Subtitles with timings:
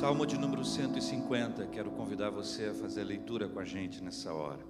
[0.00, 4.32] Salmo de número 150, quero convidar você a fazer a leitura com a gente nessa
[4.32, 4.64] hora.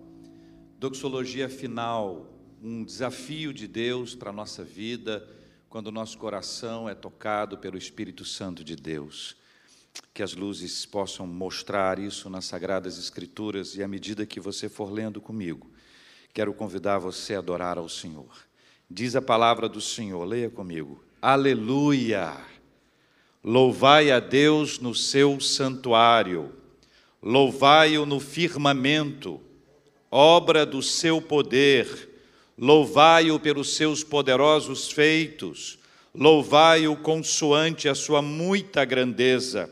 [0.77, 2.27] Doxologia final,
[2.61, 5.25] um desafio de Deus para a nossa vida,
[5.69, 9.37] quando o nosso coração é tocado pelo Espírito Santo de Deus.
[10.13, 14.91] Que as luzes possam mostrar isso nas Sagradas Escrituras e à medida que você for
[14.91, 15.71] lendo comigo,
[16.35, 18.37] quero convidar você a adorar ao Senhor.
[18.91, 21.05] Diz a palavra do Senhor, leia comigo.
[21.23, 22.60] Aleluia!
[23.43, 26.53] Louvai a Deus no seu santuário,
[27.23, 29.41] louvai-o no firmamento,
[30.11, 32.11] obra do seu poder,
[32.59, 35.79] louvai-o pelos seus poderosos feitos,
[36.15, 39.71] louvai-o consoante a sua muita grandeza,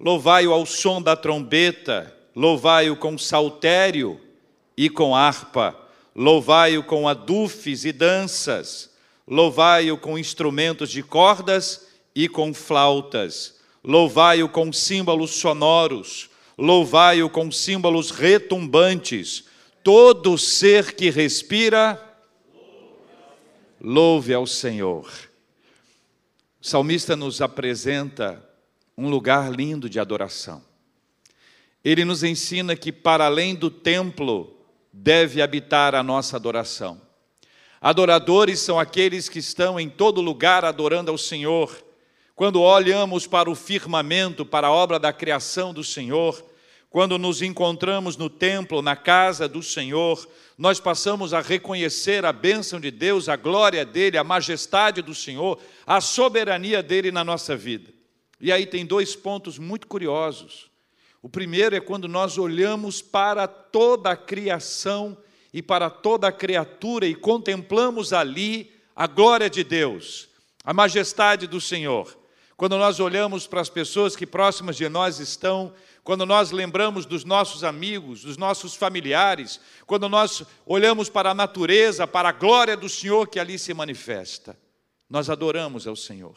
[0.00, 4.18] louvai-o ao som da trombeta, louvai-o com saltério
[4.74, 5.78] e com harpa,
[6.16, 8.90] louvai-o com adufes e danças,
[9.28, 18.10] louvai-o com instrumentos de cordas e com flautas, louvai-o com símbolos sonoros, louvai-o com símbolos
[18.10, 19.44] retumbantes.
[19.82, 22.00] Todo ser que respira,
[23.80, 25.10] louve ao Senhor.
[26.60, 28.48] O salmista nos apresenta
[28.96, 30.62] um lugar lindo de adoração.
[31.84, 34.56] Ele nos ensina que, para além do templo,
[34.92, 37.00] deve habitar a nossa adoração.
[37.80, 41.82] Adoradores são aqueles que estão em todo lugar adorando ao Senhor
[42.42, 46.44] quando olhamos para o firmamento, para a obra da criação do Senhor,
[46.90, 52.80] quando nos encontramos no templo, na casa do Senhor, nós passamos a reconhecer a bênção
[52.80, 57.92] de Deus, a glória dele, a majestade do Senhor, a soberania dele na nossa vida.
[58.40, 60.68] E aí tem dois pontos muito curiosos.
[61.22, 65.16] O primeiro é quando nós olhamos para toda a criação
[65.54, 70.28] e para toda a criatura e contemplamos ali a glória de Deus,
[70.64, 72.20] a majestade do Senhor
[72.62, 75.74] quando nós olhamos para as pessoas que próximas de nós estão,
[76.04, 82.06] quando nós lembramos dos nossos amigos, dos nossos familiares, quando nós olhamos para a natureza,
[82.06, 84.56] para a glória do Senhor que ali se manifesta,
[85.10, 86.36] nós adoramos ao Senhor.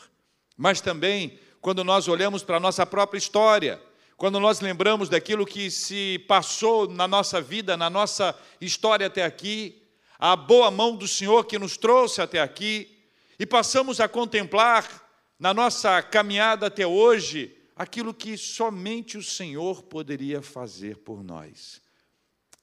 [0.57, 3.79] Mas também quando nós olhamos para a nossa própria história,
[4.17, 9.79] quando nós lembramos daquilo que se passou na nossa vida, na nossa história até aqui,
[10.17, 12.97] a boa mão do Senhor que nos trouxe até aqui,
[13.37, 15.04] e passamos a contemplar
[15.37, 21.81] na nossa caminhada até hoje, aquilo que somente o Senhor poderia fazer por nós.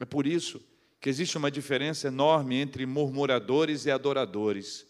[0.01, 0.61] É por isso
[1.01, 4.87] que existe uma diferença enorme entre murmuradores e adoradores.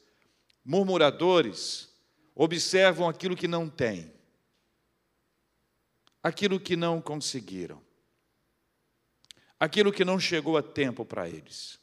[0.65, 1.89] Murmuradores
[2.35, 4.13] observam aquilo que não têm,
[6.23, 7.83] aquilo que não conseguiram,
[9.59, 11.81] aquilo que não chegou a tempo para eles.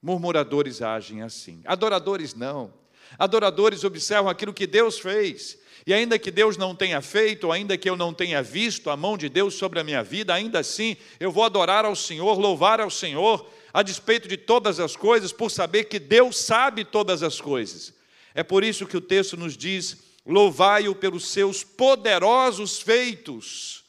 [0.00, 1.60] Murmuradores agem assim.
[1.66, 2.79] Adoradores não.
[3.18, 5.58] Adoradores observam aquilo que Deus fez.
[5.86, 9.16] E ainda que Deus não tenha feito, ainda que eu não tenha visto a mão
[9.16, 12.90] de Deus sobre a minha vida, ainda assim eu vou adorar ao Senhor, louvar ao
[12.90, 17.94] Senhor, a despeito de todas as coisas, por saber que Deus sabe todas as coisas.
[18.34, 23.84] É por isso que o texto nos diz: louvai-o pelos seus poderosos feitos.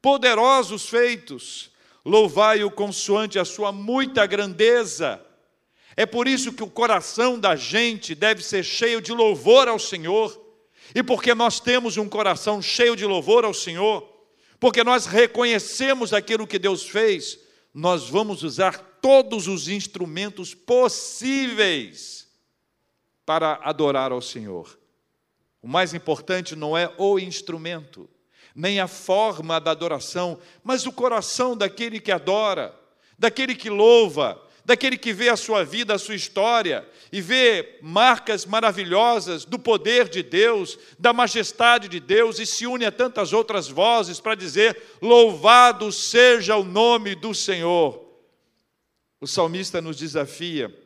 [0.00, 1.70] Poderosos feitos.
[2.04, 5.25] Louvai-o consoante a sua muita grandeza
[5.96, 10.44] é por isso que o coração da gente deve ser cheio de louvor ao Senhor.
[10.94, 14.06] E porque nós temos um coração cheio de louvor ao Senhor,
[14.60, 17.38] porque nós reconhecemos aquilo que Deus fez,
[17.72, 22.28] nós vamos usar todos os instrumentos possíveis
[23.24, 24.78] para adorar ao Senhor.
[25.60, 28.08] O mais importante não é o instrumento,
[28.54, 32.78] nem a forma da adoração, mas o coração daquele que adora,
[33.18, 38.44] daquele que louva, daquele que vê a sua vida, a sua história, e vê marcas
[38.44, 43.68] maravilhosas do poder de Deus, da majestade de Deus, e se une a tantas outras
[43.68, 48.04] vozes para dizer: Louvado seja o nome do Senhor.
[49.20, 50.76] O salmista nos desafia,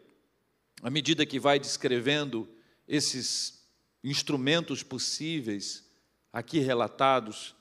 [0.82, 2.46] à medida que vai descrevendo
[2.86, 3.66] esses
[4.04, 5.88] instrumentos possíveis
[6.30, 7.56] aqui relatados,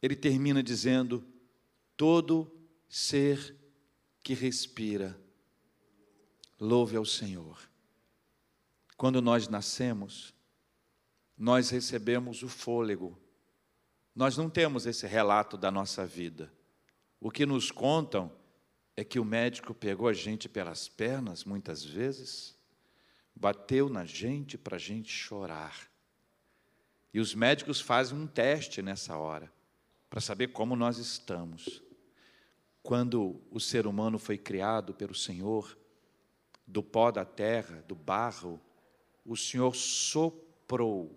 [0.00, 1.24] ele termina dizendo:
[1.96, 2.48] todo
[2.88, 3.57] ser
[4.28, 5.18] que respira.
[6.60, 7.58] Louve ao Senhor.
[8.94, 10.34] Quando nós nascemos,
[11.34, 13.18] nós recebemos o fôlego.
[14.14, 16.52] Nós não temos esse relato da nossa vida.
[17.18, 18.30] O que nos contam
[18.94, 22.54] é que o médico pegou a gente pelas pernas, muitas vezes,
[23.34, 25.90] bateu na gente para a gente chorar.
[27.14, 29.50] E os médicos fazem um teste nessa hora,
[30.10, 31.87] para saber como nós estamos
[32.88, 35.76] quando o ser humano foi criado pelo Senhor,
[36.66, 38.58] do pó da terra, do barro,
[39.26, 41.14] o Senhor soprou,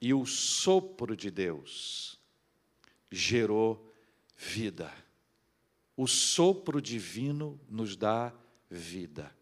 [0.00, 2.20] e o sopro de Deus
[3.10, 3.92] gerou
[4.36, 4.94] vida.
[5.96, 8.32] O sopro divino nos dá
[8.70, 9.36] vida.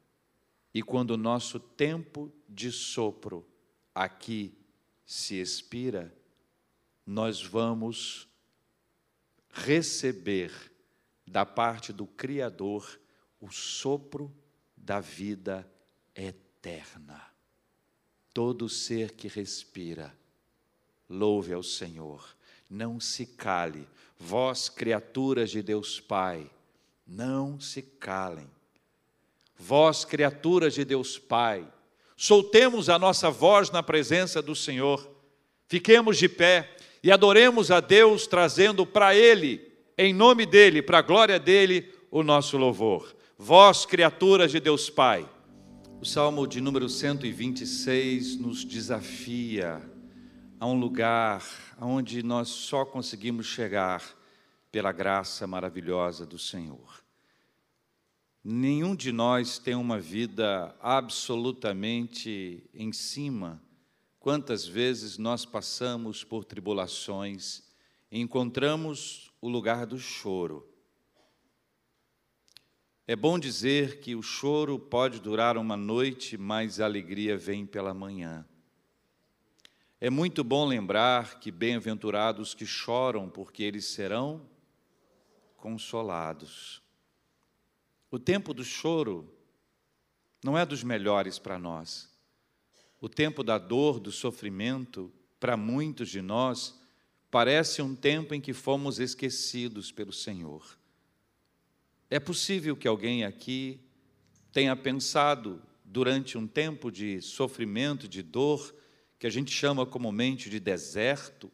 [0.72, 3.46] E quando o nosso tempo de sopro
[3.94, 4.56] aqui
[5.04, 6.10] se expira,
[7.04, 8.26] nós vamos
[9.50, 10.77] receber
[11.28, 12.98] da parte do Criador
[13.40, 14.34] o sopro
[14.76, 15.68] da vida
[16.14, 17.22] eterna.
[18.32, 20.14] Todo ser que respira,
[21.08, 22.36] louve ao Senhor,
[22.68, 23.88] não se cale,
[24.18, 26.50] vós, criaturas de Deus Pai,
[27.06, 28.48] não se calem.
[29.56, 31.66] Vós, criaturas de Deus Pai,
[32.16, 35.08] soltemos a nossa voz na presença do Senhor,
[35.66, 39.67] fiquemos de pé e adoremos a Deus, trazendo para Ele,
[39.98, 43.16] em nome dEle, para a glória dEle, o nosso louvor.
[43.36, 45.28] Vós, criaturas de Deus Pai.
[46.00, 49.82] O Salmo de número 126 nos desafia
[50.60, 51.44] a um lugar
[51.80, 54.04] onde nós só conseguimos chegar
[54.70, 57.02] pela graça maravilhosa do Senhor.
[58.44, 63.60] Nenhum de nós tem uma vida absolutamente em cima.
[64.20, 67.66] Quantas vezes nós passamos por tribulações
[68.10, 70.68] encontramos o lugar do choro.
[73.06, 77.94] É bom dizer que o choro pode durar uma noite, mas a alegria vem pela
[77.94, 78.46] manhã.
[80.00, 84.48] É muito bom lembrar que bem-aventurados que choram, porque eles serão
[85.56, 86.82] consolados.
[88.10, 89.34] O tempo do choro
[90.44, 92.08] não é dos melhores para nós.
[93.00, 96.78] O tempo da dor, do sofrimento, para muitos de nós,
[97.30, 100.78] parece um tempo em que fomos esquecidos pelo Senhor.
[102.10, 103.80] É possível que alguém aqui
[104.52, 108.74] tenha pensado durante um tempo de sofrimento, de dor,
[109.18, 111.50] que a gente chama comumente de deserto,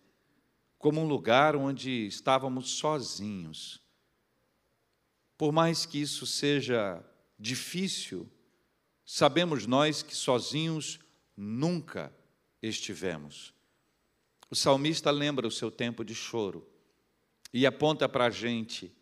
[0.78, 3.80] como um lugar onde estávamos sozinhos.
[5.36, 7.02] Por mais que isso seja
[7.38, 8.30] difícil,
[9.04, 11.00] sabemos nós que sozinhos
[11.36, 12.14] nunca
[12.62, 13.53] estivemos.
[14.54, 16.64] O salmista lembra o seu tempo de choro
[17.52, 18.94] e aponta para a gente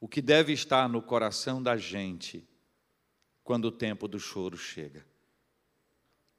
[0.00, 2.48] o que deve estar no coração da gente
[3.42, 5.04] quando o tempo do choro chega.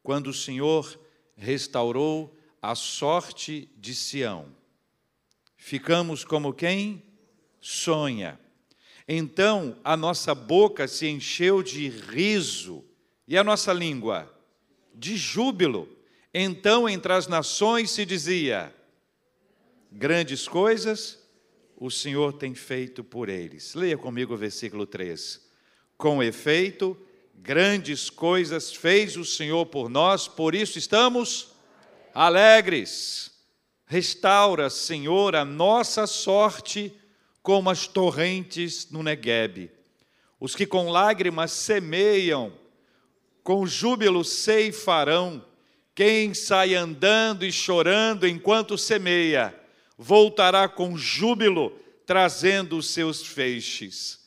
[0.01, 0.97] Quando o Senhor
[1.35, 4.55] restaurou a sorte de Sião.
[5.57, 7.03] Ficamos como quem
[7.59, 8.39] sonha.
[9.05, 12.85] Então a nossa boca se encheu de riso
[13.27, 14.33] e a nossa língua
[14.95, 15.98] de júbilo.
[16.41, 18.73] Então entre as nações se dizia:
[19.91, 21.19] grandes coisas
[21.75, 23.73] o Senhor tem feito por eles.
[23.73, 25.47] Leia comigo o versículo 3.
[25.97, 26.97] Com efeito,
[27.41, 31.53] Grandes coisas fez o Senhor por nós, por isso estamos
[32.13, 33.31] alegres.
[33.85, 36.93] Restaura, Senhor, a nossa sorte
[37.41, 39.71] como as torrentes no Neguebe.
[40.39, 42.53] Os que com lágrimas semeiam,
[43.41, 45.43] com júbilo ceifarão.
[45.93, 49.53] Quem sai andando e chorando enquanto semeia,
[49.97, 54.19] voltará com júbilo, trazendo os seus feixes.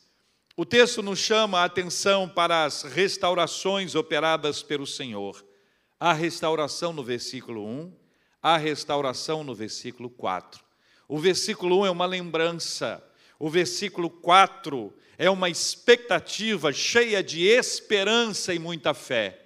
[0.55, 5.43] O texto nos chama a atenção para as restaurações operadas pelo Senhor.
[5.99, 7.91] A restauração no versículo 1,
[8.41, 10.63] a restauração no versículo 4.
[11.07, 13.03] O versículo 1 é uma lembrança,
[13.39, 19.42] o versículo 4 é uma expectativa cheia de esperança e muita fé.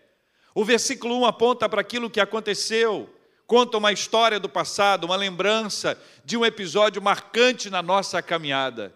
[0.57, 3.07] O versículo 1 aponta para aquilo que aconteceu,
[3.45, 5.95] conta uma história do passado, uma lembrança
[6.25, 8.91] de um episódio marcante na nossa caminhada.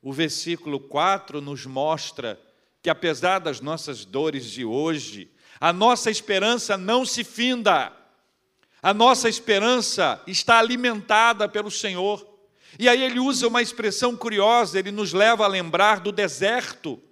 [0.00, 2.40] O versículo 4 nos mostra
[2.80, 5.28] que, apesar das nossas dores de hoje,
[5.58, 7.90] a nossa esperança não se finda,
[8.80, 12.24] a nossa esperança está alimentada pelo Senhor.
[12.78, 17.02] E aí ele usa uma expressão curiosa, ele nos leva a lembrar do deserto,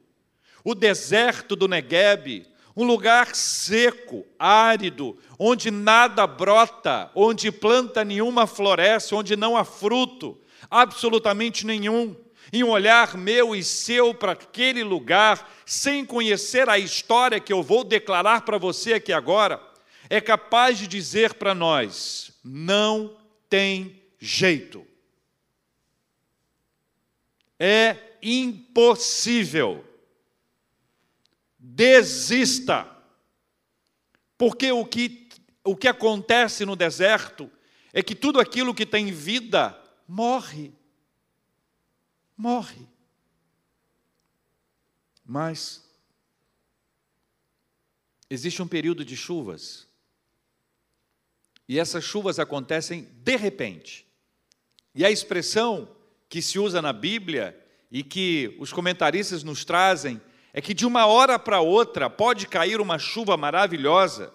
[0.63, 2.47] o deserto do Negueb,
[2.77, 10.39] um lugar seco, árido, onde nada brota, onde planta nenhuma floresce, onde não há fruto,
[10.71, 12.15] absolutamente nenhum
[12.53, 17.63] e um olhar meu e seu para aquele lugar, sem conhecer a história que eu
[17.63, 19.61] vou declarar para você aqui agora,
[20.09, 23.17] é capaz de dizer para nós: não
[23.49, 24.85] tem jeito.
[27.59, 29.85] É impossível.
[31.61, 32.91] Desista.
[34.37, 35.29] Porque o que,
[35.63, 37.49] o que acontece no deserto
[37.93, 40.73] é que tudo aquilo que tem vida morre
[42.41, 42.89] morre.
[45.23, 45.85] Mas
[48.31, 49.87] existe um período de chuvas.
[51.69, 54.07] E essas chuvas acontecem de repente.
[54.95, 55.95] E a expressão
[56.31, 57.55] que se usa na Bíblia
[57.91, 60.21] e que os comentaristas nos trazem
[60.53, 64.33] é que de uma hora para outra pode cair uma chuva maravilhosa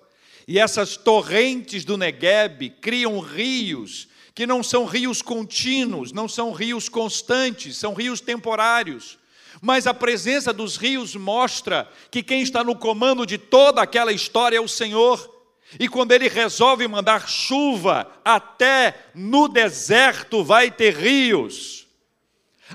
[0.47, 6.89] e essas torrentes do Negueb criam rios que não são rios contínuos, não são rios
[6.89, 9.17] constantes, são rios temporários.
[9.61, 14.57] Mas a presença dos rios mostra que quem está no comando de toda aquela história
[14.57, 15.33] é o Senhor.
[15.79, 21.87] E quando ele resolve mandar chuva, até no deserto vai ter rios.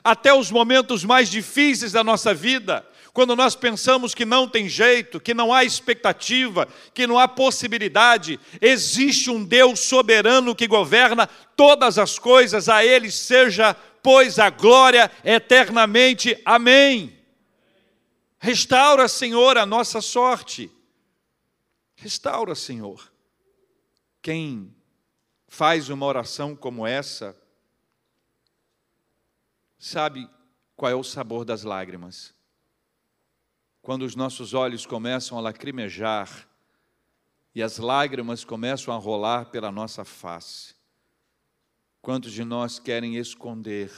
[0.03, 2.87] Até os momentos mais difíceis da nossa vida,
[3.21, 8.41] quando nós pensamos que não tem jeito, que não há expectativa, que não há possibilidade,
[8.63, 15.11] existe um Deus soberano que governa todas as coisas, a Ele seja, pois, a glória
[15.23, 16.41] eternamente.
[16.47, 17.15] Amém.
[18.39, 20.73] Restaura, Senhor, a nossa sorte.
[21.97, 23.13] Restaura, Senhor.
[24.23, 24.75] Quem
[25.47, 27.37] faz uma oração como essa,
[29.79, 30.27] sabe
[30.75, 32.40] qual é o sabor das lágrimas
[33.83, 36.49] quando os nossos olhos começam a lacrimejar
[37.55, 40.75] e as lágrimas começam a rolar pela nossa face.
[42.03, 43.91] Quantos de nós querem esconder,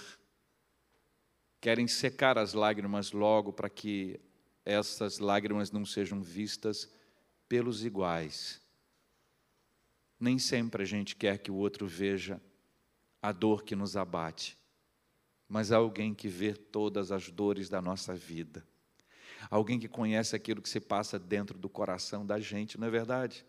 [1.60, 4.20] querem secar as lágrimas logo para que
[4.64, 6.88] essas lágrimas não sejam vistas
[7.48, 8.60] pelos iguais?
[10.18, 12.40] Nem sempre a gente quer que o outro veja
[13.20, 14.56] a dor que nos abate,
[15.48, 18.64] mas há alguém que vê todas as dores da nossa vida
[19.50, 23.44] alguém que conhece aquilo que se passa dentro do coração da gente, não é verdade?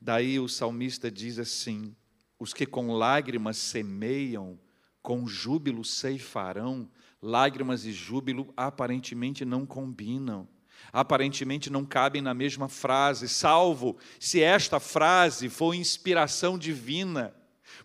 [0.00, 1.94] Daí o salmista diz assim:
[2.38, 4.58] os que com lágrimas semeiam,
[5.02, 6.90] com júbilo ceifarão,
[7.22, 10.48] lágrimas e júbilo aparentemente não combinam,
[10.92, 17.34] aparentemente não cabem na mesma frase, salvo se esta frase for inspiração divina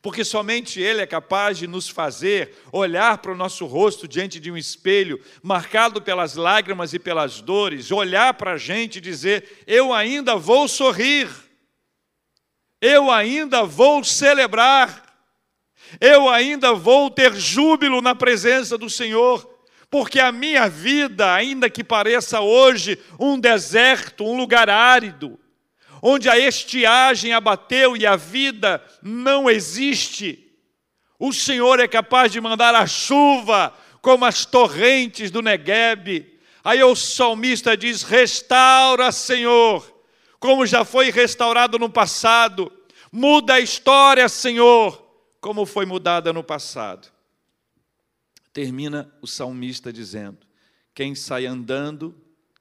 [0.01, 4.51] porque somente Ele é capaz de nos fazer olhar para o nosso rosto diante de
[4.51, 9.93] um espelho, marcado pelas lágrimas e pelas dores, olhar para a gente e dizer: Eu
[9.93, 11.29] ainda vou sorrir,
[12.81, 15.05] eu ainda vou celebrar,
[15.99, 19.49] eu ainda vou ter júbilo na presença do Senhor.
[19.89, 25.37] Porque a minha vida, ainda que pareça hoje um deserto, um lugar árido,
[26.01, 30.51] onde a estiagem abateu e a vida não existe,
[31.19, 36.39] o Senhor é capaz de mandar a chuva como as torrentes do Negueb.
[36.63, 40.03] Aí o salmista diz: Restaura, Senhor,
[40.39, 42.71] como já foi restaurado no passado.
[43.11, 44.99] Muda a história, Senhor,
[45.39, 47.07] como foi mudada no passado.
[48.51, 50.39] Termina o salmista dizendo:
[50.95, 52.15] Quem sai andando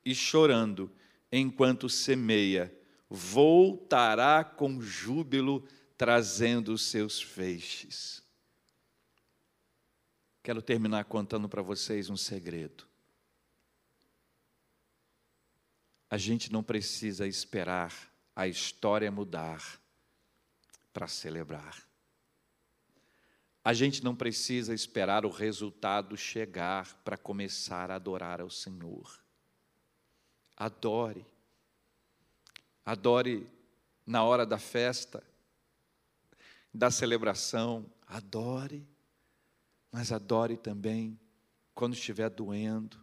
[0.05, 0.93] e chorando
[1.33, 2.75] enquanto semeia,
[3.11, 5.67] voltará com júbilo,
[5.99, 8.23] trazendo os seus feixes.
[10.43, 12.87] Quero terminar contando para vocês um segredo.
[16.09, 17.93] A gente não precisa esperar
[18.35, 19.81] a história mudar
[20.93, 21.83] para celebrar.
[23.63, 29.23] A gente não precisa esperar o resultado chegar para começar a adorar ao Senhor.
[30.57, 31.27] Adore
[32.85, 33.47] adore
[34.07, 35.23] na hora da festa,
[36.73, 38.87] da celebração, adore,
[39.91, 41.19] mas adore também
[41.75, 42.99] quando estiver doendo,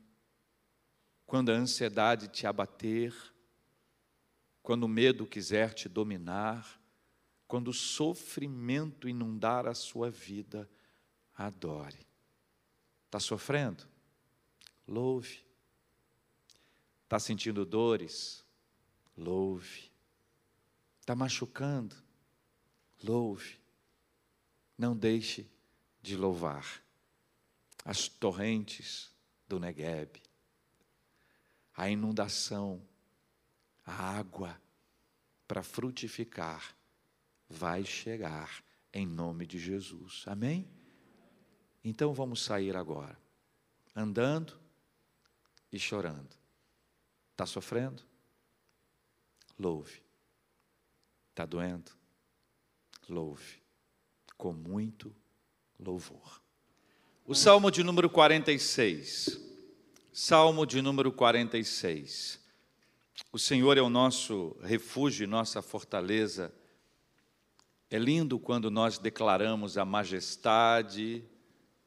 [1.26, 3.14] quando a ansiedade te abater,
[4.64, 6.80] quando o medo quiser te dominar,
[7.48, 10.70] quando o sofrimento inundar a sua vida,
[11.36, 12.06] adore.
[13.06, 13.86] Está sofrendo?
[14.86, 15.46] Louve.
[17.04, 18.46] Está sentindo dores?
[19.18, 19.92] Louve.
[21.00, 21.96] Está machucando?
[23.04, 23.60] Louve.
[24.78, 25.50] Não deixe
[26.02, 26.84] de louvar.
[27.84, 29.12] As torrentes
[29.48, 30.22] do Negueb,
[31.74, 32.82] a inundação,
[33.86, 34.62] a água
[35.48, 36.76] para frutificar
[37.50, 40.24] vai chegar em nome de Jesus.
[40.28, 40.70] Amém?
[41.84, 43.18] Então vamos sair agora,
[43.96, 44.60] andando
[45.72, 46.36] e chorando.
[47.32, 48.07] Está sofrendo?
[49.58, 50.02] Louve.
[51.32, 51.92] Está doendo?
[53.08, 53.62] Louve.
[54.38, 55.16] Com muito
[55.80, 56.42] louvor.
[57.26, 59.40] O Salmo de número 46.
[60.12, 62.40] Salmo de número 46.
[63.32, 66.54] O Senhor é o nosso refúgio, nossa fortaleza.
[67.90, 71.24] É lindo quando nós declaramos a majestade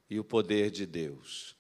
[0.09, 1.57] e o poder de Deus.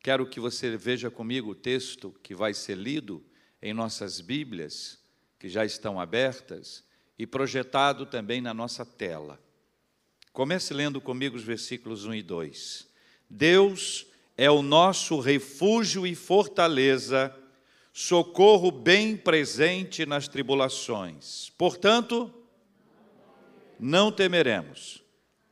[0.00, 3.24] Quero que você veja comigo o texto que vai ser lido
[3.60, 4.97] em nossas Bíblias,
[5.38, 6.84] que já estão abertas
[7.18, 9.40] e projetado também na nossa tela.
[10.32, 12.88] Comece lendo comigo os versículos 1 e 2.
[13.28, 17.34] Deus é o nosso refúgio e fortaleza,
[17.92, 21.50] socorro bem presente nas tribulações.
[21.58, 22.32] Portanto,
[23.78, 25.02] não temeremos,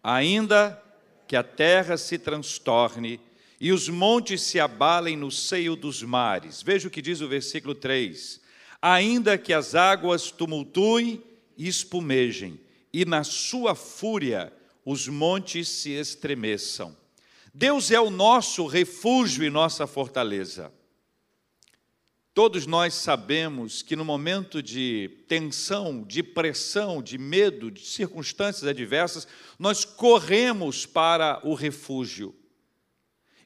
[0.02, 0.80] ainda
[1.26, 3.20] que a terra se transtorne
[3.60, 6.62] e os montes se abalem no seio dos mares.
[6.62, 8.40] Veja o que diz o versículo 3:
[8.94, 11.20] ainda que as águas tumultuem
[11.56, 12.60] e espumejem,
[12.92, 14.52] e na sua fúria
[14.84, 16.96] os montes se estremeçam.
[17.52, 20.72] Deus é o nosso refúgio e nossa fortaleza.
[22.32, 29.26] Todos nós sabemos que no momento de tensão, de pressão, de medo, de circunstâncias adversas,
[29.58, 32.32] nós corremos para o refúgio.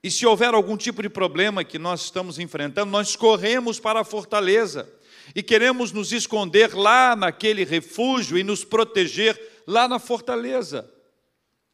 [0.02, 4.04] E se houver algum tipo de problema que nós estamos enfrentando, nós corremos para a
[4.04, 4.99] fortaleza
[5.34, 10.90] e queremos nos esconder lá naquele refúgio e nos proteger lá na fortaleza.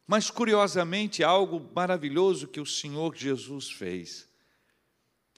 [0.06, 4.28] Mas, curiosamente, algo maravilhoso que o Senhor Jesus fez.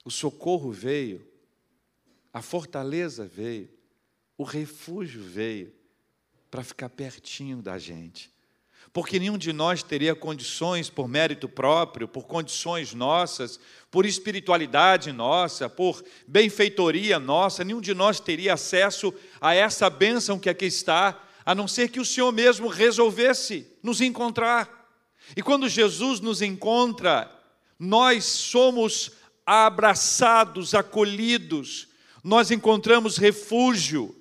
[0.04, 1.26] O socorro veio,
[2.32, 3.70] a fortaleza veio,
[4.36, 5.72] o refúgio veio
[6.50, 8.30] para ficar pertinho da gente.
[8.92, 15.68] Porque nenhum de nós teria condições, por mérito próprio, por condições nossas, por espiritualidade nossa,
[15.68, 21.54] por benfeitoria nossa, nenhum de nós teria acesso a essa bênção que aqui está, a
[21.54, 24.88] não ser que o Senhor mesmo resolvesse nos encontrar.
[25.36, 27.30] E quando Jesus nos encontra,
[27.78, 29.12] nós somos
[29.46, 31.88] abraçados, acolhidos,
[32.22, 34.14] nós encontramos refúgio,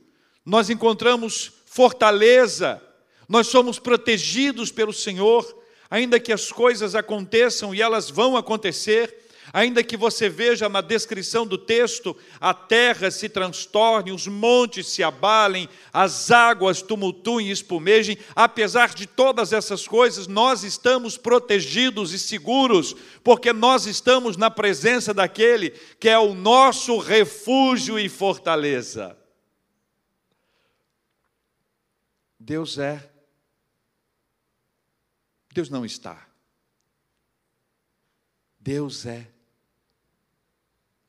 [0.45, 2.81] nós encontramos fortaleza,
[3.27, 9.81] nós somos protegidos pelo Senhor, ainda que as coisas aconteçam e elas vão acontecer, Ainda
[9.83, 15.69] que você veja na descrição do texto, a terra se transtorne, os montes se abalem,
[15.93, 22.93] as águas tumultuem e espumejem, apesar de todas essas coisas, nós estamos protegidos e seguros,
[23.23, 29.17] porque nós estamos na presença daquele que é o nosso refúgio e fortaleza.
[32.37, 33.16] Deus é.
[35.57, 36.29] Deus não está.
[38.59, 39.27] Deus é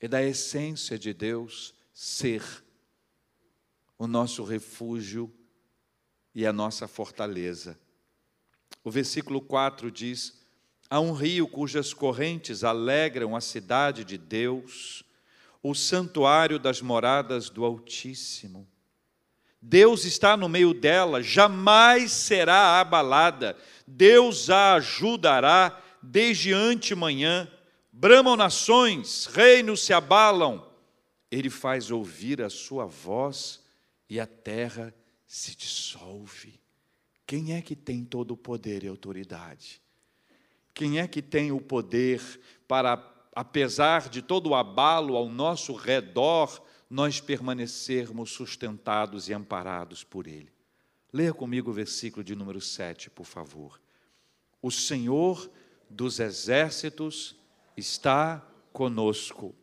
[0.00, 2.42] é da essência de Deus ser
[3.98, 5.30] o nosso refúgio
[6.34, 7.78] e a nossa fortaleza.
[8.82, 10.40] O versículo 4 diz:
[10.88, 15.04] Há um rio cujas correntes alegram a cidade de Deus,
[15.62, 18.66] o santuário das moradas do Altíssimo.
[19.61, 23.57] Deus está no meio dela, jamais será abalada.
[23.87, 27.51] Deus a ajudará desde antemanhã
[28.01, 30.64] Bramam nações, reinos se abalam.
[31.33, 33.61] Ele faz ouvir a sua voz
[34.09, 34.94] e a terra
[35.27, 36.61] se dissolve.
[37.27, 39.83] Quem é que tem todo o poder e autoridade?
[40.73, 42.23] Quem é que tem o poder
[42.68, 50.27] para, apesar de todo o abalo ao nosso redor, nós permanecermos sustentados e amparados por
[50.27, 50.51] Ele?
[51.12, 53.81] Leia comigo o versículo de número 7, por favor.
[54.61, 55.51] O Senhor
[55.88, 57.37] dos exércitos
[57.77, 59.55] está conosco.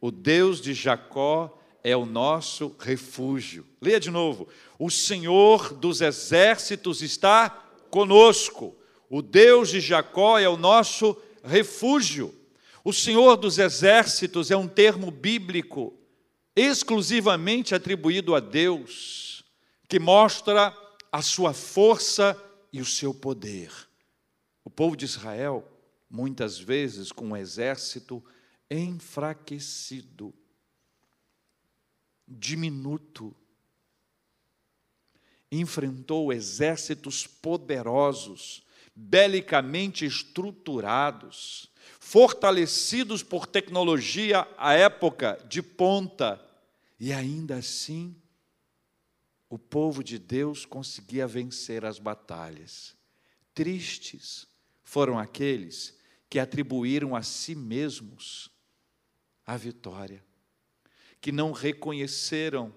[0.00, 3.66] O Deus de Jacó é o nosso refúgio.
[3.80, 4.48] Leia de novo.
[4.78, 7.50] O Senhor dos exércitos está
[7.90, 8.74] conosco.
[9.10, 12.34] O Deus de Jacó é o nosso refúgio.
[12.82, 15.92] O Senhor dos exércitos é um termo bíblico
[16.56, 19.44] exclusivamente atribuído a Deus,
[19.88, 20.76] que mostra
[21.10, 22.36] a sua força
[22.72, 23.72] e o seu poder.
[24.64, 25.70] O povo de Israel
[26.14, 28.24] muitas vezes com um exército
[28.70, 30.32] enfraquecido,
[32.26, 33.34] diminuto.
[35.50, 38.64] Enfrentou exércitos poderosos,
[38.94, 46.43] belicamente estruturados, fortalecidos por tecnologia à época de ponta,
[47.04, 48.16] e ainda assim
[49.50, 52.96] o povo de Deus conseguia vencer as batalhas.
[53.52, 54.48] Tristes
[54.82, 55.94] foram aqueles
[56.30, 58.50] que atribuíram a si mesmos
[59.44, 60.24] a vitória,
[61.20, 62.74] que não reconheceram,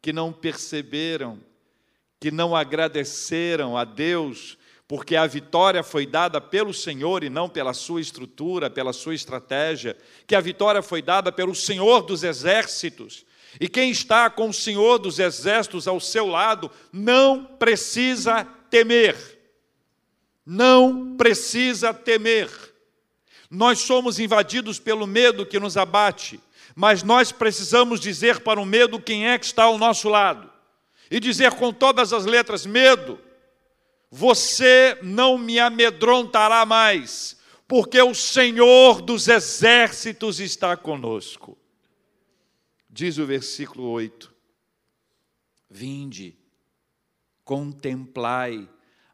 [0.00, 1.44] que não perceberam,
[2.20, 7.74] que não agradeceram a Deus, porque a vitória foi dada pelo Senhor e não pela
[7.74, 13.26] sua estrutura, pela sua estratégia, que a vitória foi dada pelo Senhor dos exércitos.
[13.60, 19.16] E quem está com o Senhor dos exércitos ao seu lado não precisa temer.
[20.44, 22.50] Não precisa temer.
[23.50, 26.40] Nós somos invadidos pelo medo que nos abate,
[26.74, 30.50] mas nós precisamos dizer para o medo quem é que está ao nosso lado.
[31.10, 33.18] E dizer com todas as letras: medo,
[34.10, 41.56] você não me amedrontará mais, porque o Senhor dos exércitos está conosco.
[42.88, 44.34] Diz o versículo 8:
[45.68, 46.36] Vinde,
[47.44, 48.68] contemplai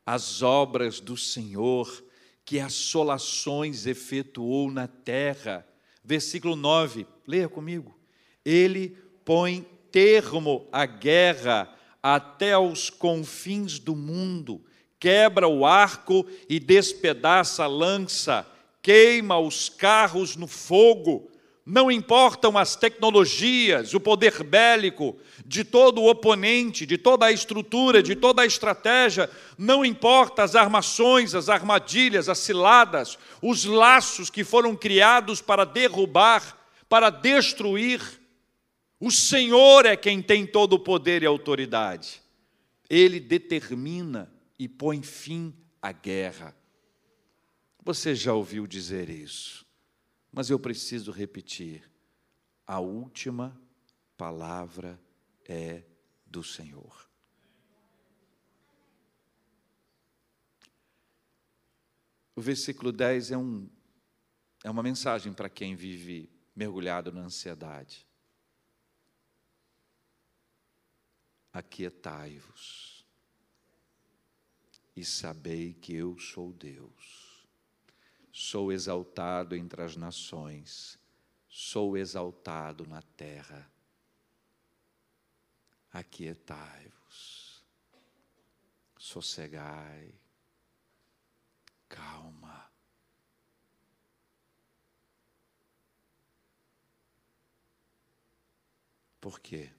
[0.07, 2.05] as obras do Senhor,
[2.45, 5.67] que assolações efetuou na terra.
[6.05, 7.99] Versículo 9, leia comigo.
[8.45, 8.91] Ele
[9.25, 14.63] põe termo à guerra até aos confins do mundo,
[15.01, 18.47] quebra o arco e despedaça a lança,
[18.83, 21.31] queima os carros no fogo.
[21.67, 28.03] Não importam as tecnologias, o poder bélico de todo o oponente, de toda a estrutura,
[28.03, 34.45] de toda a estratégia, não importa as armações, as armadilhas, as ciladas, os laços que
[34.45, 38.03] foram criados para derrubar, para destruir.
[39.01, 42.23] O Senhor é quem tem todo o poder e autoridade.
[42.91, 46.55] Ele determina e põe fim à guerra.
[47.83, 49.64] Você já ouviu dizer isso,
[50.35, 51.89] mas eu preciso repetir:
[52.67, 53.57] a última
[54.17, 55.01] palavra
[55.45, 55.85] é
[56.27, 57.09] do Senhor.
[62.35, 63.71] O versículo 10 é, um,
[64.65, 68.05] é uma mensagem para quem vive mergulhado na ansiedade.
[71.53, 73.07] Aquietai-vos
[74.97, 77.34] e sabei que eu sou Deus.
[78.37, 80.99] Sou exaltado entre as nações,
[81.49, 83.71] sou exaltado na terra.
[85.93, 87.65] Aquietai-vos,
[88.99, 90.13] sossegai,
[91.89, 92.69] calma.
[99.21, 99.71] Por quê?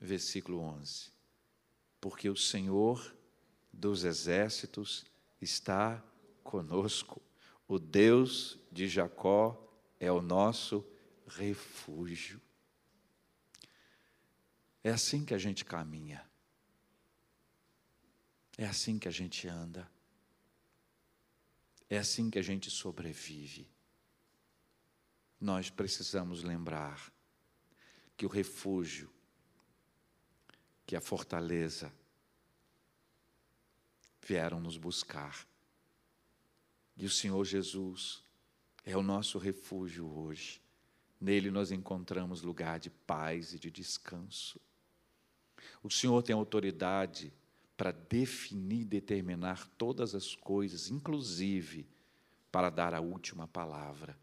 [0.00, 1.12] Versículo 11.
[2.00, 3.14] Porque o Senhor
[3.70, 5.04] dos exércitos
[5.42, 6.02] está
[6.50, 7.22] conosco.
[7.68, 9.56] O Deus de Jacó
[10.00, 10.84] é o nosso
[11.28, 12.40] refúgio.
[14.82, 16.28] É assim que a gente caminha.
[18.58, 19.88] É assim que a gente anda.
[21.88, 23.70] É assim que a gente sobrevive.
[25.40, 27.12] Nós precisamos lembrar
[28.16, 29.08] que o refúgio,
[30.84, 31.92] que a fortaleza,
[34.26, 35.48] vieram nos buscar.
[37.00, 38.22] E o Senhor Jesus
[38.84, 40.60] é o nosso refúgio hoje.
[41.18, 44.60] Nele nós encontramos lugar de paz e de descanso.
[45.82, 47.32] O Senhor tem autoridade
[47.74, 51.88] para definir e determinar todas as coisas, inclusive
[52.52, 54.14] para dar a última palavra,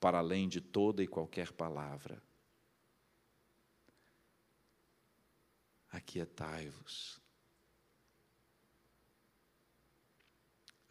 [0.00, 2.20] para além de toda e qualquer palavra.
[5.88, 7.23] Aquietai-vos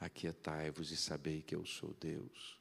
[0.06, 2.60] aquietai-vos e sabei que eu sou Deus,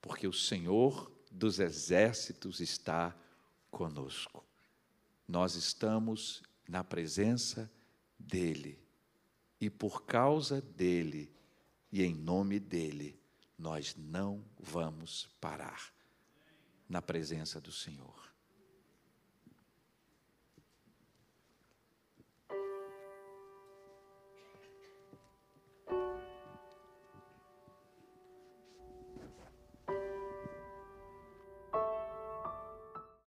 [0.00, 3.16] porque o Senhor dos exércitos está
[3.70, 4.44] conosco.
[5.26, 7.70] Nós estamos na presença
[8.18, 8.78] dEle,
[9.60, 11.32] e por causa dEle
[11.90, 13.20] e em nome dEle,
[13.58, 15.92] nós não vamos parar
[16.88, 18.31] na presença do Senhor.